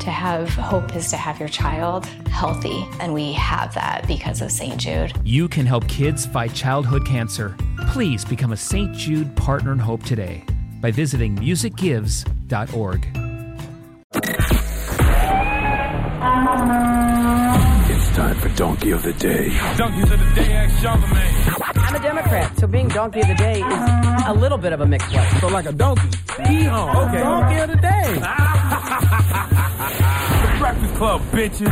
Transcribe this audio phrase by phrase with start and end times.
[0.00, 4.52] To have hope is to have your child healthy, and we have that because of
[4.52, 4.76] St.
[4.76, 5.12] Jude.
[5.24, 7.56] You can help kids fight childhood cancer.
[7.88, 8.94] Please become a St.
[8.94, 10.44] Jude Partner in Hope today
[10.80, 13.06] by visiting musicgives.org.
[17.88, 19.48] It's time for Donkey of the Day.
[19.76, 21.55] Donkeys of the Day, ask Charlamagne.
[21.86, 24.86] I'm a Democrat, so being Donkey of the Day is a little bit of a
[24.86, 25.24] mixed play.
[25.38, 26.08] So like a donkey.
[26.44, 27.06] Hee-haw.
[27.06, 27.20] Okay.
[27.20, 28.14] Donkey of the Day.
[30.42, 31.68] the Breakfast Club, bitches.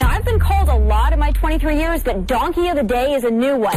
[0.00, 3.14] Now, I've been called a lot in my 23 years, but Donkey of the Day
[3.14, 3.74] is a new one.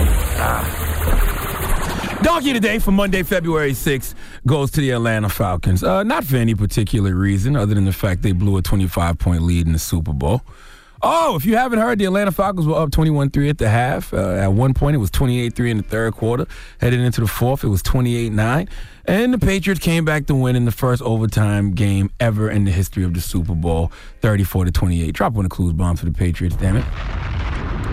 [2.22, 4.14] Donkey of the Day for Monday, February 6th
[4.46, 5.84] goes to the Atlanta Falcons.
[5.84, 9.42] Uh, not for any particular reason other than the fact they blew a 25 point
[9.42, 10.44] lead in the Super Bowl.
[11.06, 14.14] Oh, if you haven't heard, the Atlanta Falcons were up 21 3 at the half.
[14.14, 16.48] Uh, at one point, it was 28 3 in the third quarter.
[16.80, 18.70] Headed into the fourth, it was 28 9.
[19.04, 22.72] And the Patriots came back to win in the first overtime game ever in the
[22.72, 23.92] history of the Super Bowl,
[24.22, 25.12] 34 28.
[25.12, 26.86] Drop one of clues bomb for the Patriots, damn it.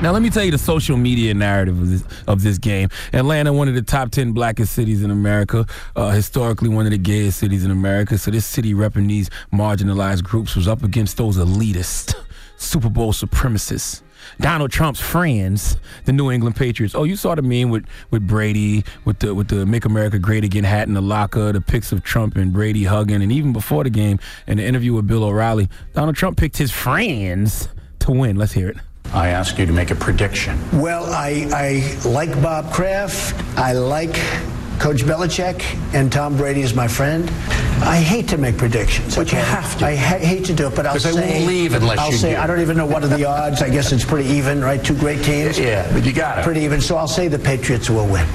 [0.03, 2.88] Now, let me tell you the social media narrative of this, of this game.
[3.12, 6.98] Atlanta, one of the top 10 blackest cities in America, uh, historically one of the
[6.98, 8.16] gayest cities in America.
[8.16, 12.15] So, this city repping these marginalized groups was up against those elitist
[12.60, 14.03] Super Bowl supremacists.
[14.38, 16.94] Donald Trump's friends, the New England Patriots.
[16.94, 20.44] Oh, you saw the meme with, with Brady, with the with the Make America Great
[20.44, 23.82] Again hat in the locker, the pics of Trump and Brady hugging, and even before
[23.82, 28.37] the game, in the interview with Bill O'Reilly, Donald Trump picked his friends to win.
[28.37, 28.77] Let's hear it.
[29.12, 30.59] I ask you to make a prediction.
[30.78, 33.34] Well, I, I like Bob Kraft.
[33.59, 34.15] I like
[34.80, 35.62] Coach Belichick,
[35.94, 37.28] and Tom Brady is my friend.
[37.82, 39.14] I hate to make predictions.
[39.14, 39.86] But you have to.
[39.86, 41.10] I ha- hate to do it, but I'll 'Cause say.
[41.10, 42.38] Because they won't leave unless I'll you say do.
[42.41, 43.60] I don't even know what are the odds.
[43.62, 44.82] I guess it's pretty even, right?
[44.82, 45.58] Two great teams.
[45.58, 46.44] Yeah, but you got it.
[46.44, 46.80] Pretty even.
[46.80, 48.26] So I'll say the Patriots will win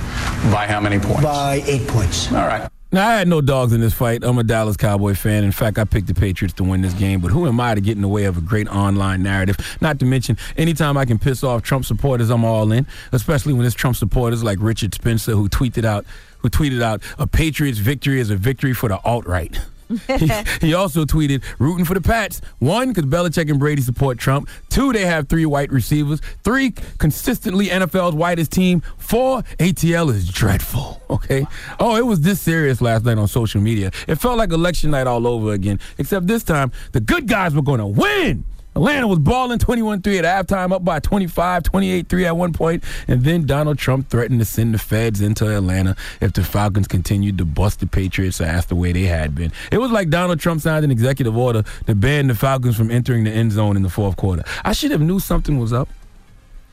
[0.51, 1.23] By how many points?
[1.23, 2.31] by eight points.
[2.31, 2.69] All right.
[2.95, 4.23] Now, I had no dogs in this fight.
[4.23, 5.43] I'm a Dallas Cowboy fan.
[5.43, 7.19] In fact, I picked the Patriots to win this game.
[7.19, 9.57] But who am I to get in the way of a great online narrative?
[9.81, 12.87] Not to mention, anytime I can piss off Trump supporters, I'm all in.
[13.11, 16.05] Especially when it's Trump supporters like Richard Spencer, who tweeted out,
[16.37, 19.59] who tweeted out, "A Patriots victory is a victory for the alt right."
[20.61, 22.41] he, also tweeted, rooting for the Pats.
[22.59, 24.49] One, because Belichick and Brady support Trump.
[24.69, 26.21] Two, they have three white receivers.
[26.43, 28.81] Three, consistently NFL's whitest team.
[28.97, 31.01] Four, ATL is dreadful.
[31.15, 31.45] Okay.
[31.79, 33.91] Oh, it was this serious last night on social media.
[34.07, 37.61] It felt like election night all over again, except this time the good guys were
[37.61, 38.43] going to win.
[38.75, 43.45] Atlanta was balling 21-3 at halftime, up by 25, 28-3 at one point, and then
[43.45, 47.79] Donald Trump threatened to send the feds into Atlanta if the Falcons continued to bust
[47.79, 49.53] the Patriots ass the way they had been.
[49.71, 53.23] It was like Donald Trump signed an executive order to ban the Falcons from entering
[53.23, 54.43] the end zone in the fourth quarter.
[54.65, 55.87] I should have knew something was up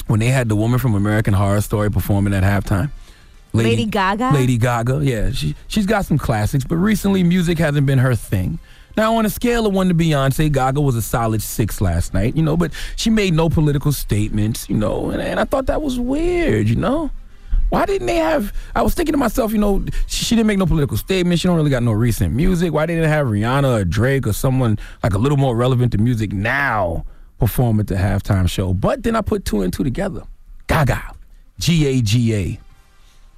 [0.09, 2.91] when they had the woman from American Horror Story performing at halftime.
[3.53, 4.31] Lady Gaga?
[4.33, 5.31] Lady Gaga, yeah.
[5.31, 8.59] She, she's got some classics, but recently music hasn't been her thing.
[8.97, 12.37] Now, on a scale of one to Beyonce, Gaga was a solid six last night,
[12.37, 15.81] you know, but she made no political statements, you know, and, and I thought that
[15.81, 17.11] was weird, you know?
[17.71, 18.53] Why didn't they have?
[18.75, 21.41] I was thinking to myself, you know, she, she didn't make no political statements.
[21.41, 22.71] She don't really got no recent music.
[22.71, 25.99] Why didn't they have Rihanna or Drake or someone like a little more relevant to
[25.99, 27.07] music now
[27.39, 28.75] perform at the halftime show?
[28.75, 30.25] But then I put two and two together.
[30.67, 31.15] Gaga,
[31.59, 32.61] G A G A,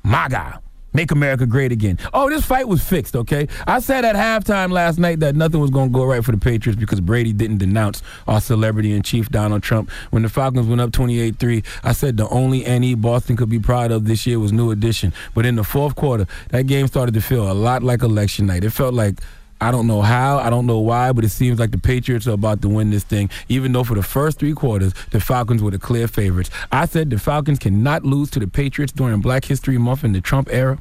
[0.02, 0.60] MAGA.
[0.94, 1.99] Make America great again.
[2.14, 3.49] Oh, this fight was fixed, okay?
[3.67, 6.38] I said at halftime last night that nothing was going to go right for the
[6.38, 9.91] Patriots because Brady didn't denounce our celebrity in chief, Donald Trump.
[10.11, 13.58] When the Falcons went up 28 3, I said the only NE Boston could be
[13.58, 15.12] proud of this year was New Edition.
[15.35, 18.62] But in the fourth quarter, that game started to feel a lot like election night.
[18.62, 19.20] It felt like
[19.64, 22.32] I don't know how, I don't know why, but it seems like the Patriots are
[22.32, 25.70] about to win this thing, even though for the first three quarters, the Falcons were
[25.70, 26.50] the clear favorites.
[26.70, 30.20] I said the Falcons cannot lose to the Patriots during Black History Month in the
[30.20, 30.78] Trump era.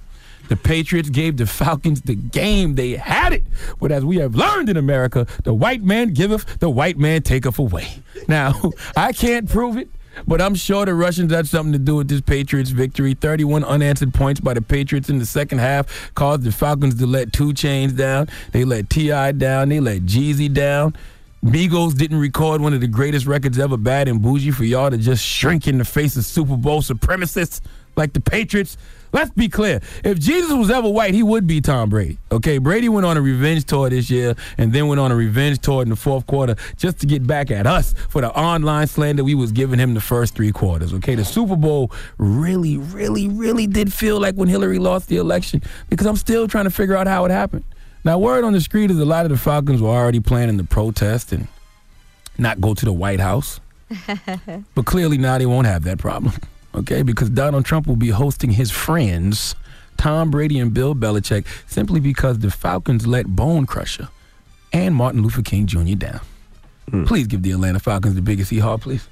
[0.50, 2.76] The Patriots gave the Falcons the game.
[2.76, 3.44] They had it.
[3.80, 7.58] But as we have learned in America, the white man giveth, the white man taketh
[7.58, 7.88] away.
[8.28, 9.88] Now, I can't prove it.
[10.28, 13.14] But I'm sure the Russians had something to do with this Patriots victory.
[13.14, 17.34] 31 unanswered points by the Patriots in the second half caused the Falcons to let
[17.34, 18.30] 2 Chainz down.
[18.52, 19.34] They let T.I.
[19.34, 19.70] down.
[19.70, 20.96] They let Jeezy down.
[21.44, 24.98] Migos didn't record one of the greatest records ever, Bad and Boujee, for y'all to
[24.98, 27.60] just shrink in the face of Super Bowl supremacists
[27.98, 28.78] like the Patriots.
[29.14, 29.80] Let's be clear.
[30.04, 32.18] If Jesus was ever white, he would be Tom Brady.
[32.32, 35.60] Okay, Brady went on a revenge tour this year and then went on a revenge
[35.60, 39.24] tour in the fourth quarter just to get back at us for the online slander
[39.24, 40.96] we was giving him the first three quarters.
[40.96, 45.62] Okay, the Super Bowl really, really, really did feel like when Hillary lost the election
[45.92, 47.66] because I'm still trying to figure out how it happened.
[48.04, 50.64] Now, word on the street is a lot of the Falcons were already planning to
[50.64, 51.48] protest and
[52.40, 53.60] not go to the White House.
[54.74, 56.34] but clearly now they won't have that problem
[56.76, 57.02] okay?
[57.02, 59.56] Because Donald Trump will be hosting his friends,
[59.98, 64.10] Tom Brady and Bill Belichick, simply because the Falcons let Bone Crusher
[64.72, 65.96] and Martin Luther King Jr.
[65.96, 66.22] down.
[66.92, 67.08] Mm.
[67.08, 69.08] Please give the Atlanta Falcons the biggest hee-haw, please.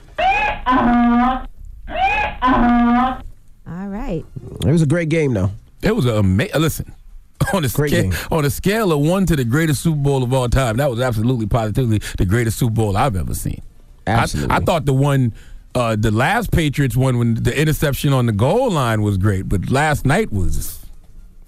[3.68, 4.26] All right.
[4.66, 5.52] It was a great game, though.
[5.82, 6.62] It was a amazing.
[6.62, 6.94] Listen,
[7.54, 10.50] on a scale on a scale of one to the greatest Super Bowl of all
[10.50, 13.62] time, that was absolutely positively the greatest Super Bowl I've ever seen.
[14.06, 14.54] Absolutely.
[14.54, 15.34] I, I thought the one
[15.76, 19.70] uh, the last Patriots one when the interception on the goal line was great, but
[19.70, 20.80] last night was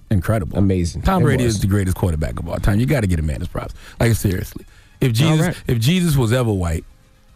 [0.10, 1.02] incredible, amazing.
[1.02, 2.80] Tom Brady is the greatest quarterback of all time.
[2.80, 3.74] You got to get a man his props.
[4.00, 4.66] Like seriously,
[5.02, 5.64] if Jesus right.
[5.68, 6.86] if Jesus was ever white,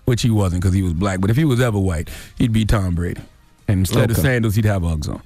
[0.06, 2.66] which he wasn't because he was black, but if he was ever white, he'd be
[2.66, 3.22] Tom Brady,
[3.68, 4.12] and instead okay.
[4.12, 5.22] of sandals, he'd have Uggs on.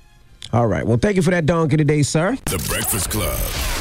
[0.53, 0.85] All right.
[0.85, 2.37] Well, thank you for that donkey today, sir.
[2.45, 3.80] The Breakfast Club.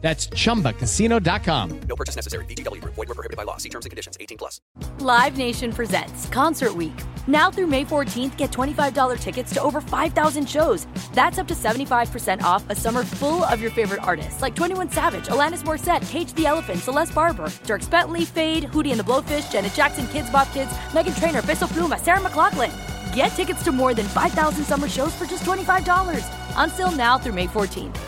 [0.00, 1.80] That's ChumbaCasino.com.
[1.80, 2.44] No purchase necessary.
[2.46, 2.82] VGW.
[2.84, 3.56] Void were prohibited by law.
[3.56, 4.16] See terms and conditions.
[4.20, 4.60] 18 plus.
[5.00, 6.94] Live Nation presents Concert Week.
[7.26, 10.86] Now through May 14th, get $25 tickets to over 5,000 shows.
[11.12, 15.26] That's up to 75% off a summer full of your favorite artists like 21 Savage,
[15.26, 19.74] Alanis Morissette, Cage the Elephant, Celeste Barber, Dierks Bentley, Feid, Hootie and the Blowfish, Janet
[19.74, 22.72] Jackson, Kidz Bop Kids, Meghan Trainor, Peso Pluma, Sarah McLachlan.
[23.14, 26.24] Get tickets to more than 5,000 summer shows for just $25.
[26.56, 28.07] Until now through May 14th.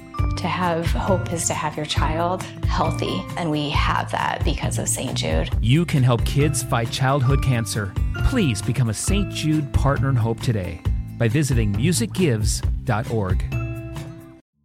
[0.41, 4.87] To have hope is to have your child healthy, and we have that because of
[4.89, 5.13] St.
[5.15, 5.51] Jude.
[5.61, 7.93] You can help kids fight childhood cancer.
[8.25, 9.31] Please become a St.
[9.31, 10.81] Jude Partner in Hope today
[11.19, 13.43] by visiting musicgives.org.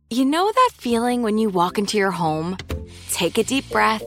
[0.08, 2.56] You know that feeling when you walk into your home,
[3.10, 4.02] take a deep breath,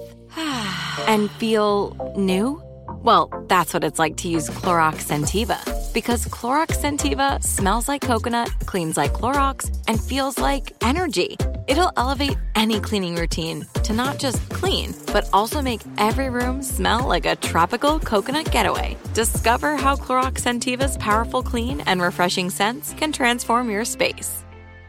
[1.08, 2.64] and feel new?
[3.04, 8.50] Well, that's what it's like to use Clorox Scentiva Because Clorox Scentiva smells like coconut,
[8.66, 11.38] cleans like Clorox, and feels like energy.
[11.70, 17.08] It'll elevate any cleaning routine to not just clean, but also make every room smell
[17.08, 18.98] like a tropical coconut getaway.
[19.14, 24.44] Discover how Clorox Scentiva's powerful clean and refreshing scents can transform your space.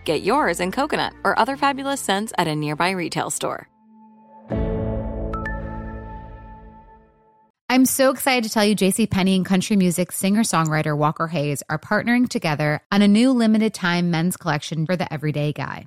[0.06, 3.68] Get yours in coconut or other fabulous scents at a nearby retail store.
[7.68, 12.26] I'm so excited to tell you JCPenney and country music singer-songwriter Walker Hayes are partnering
[12.26, 15.86] together on a new limited time men's collection for the everyday guy.